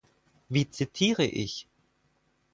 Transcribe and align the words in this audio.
Wie 0.49 0.67
zitiere 0.67 1.25
ich? 1.27 1.67